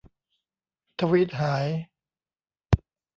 [0.99, 1.67] ทวีตหาย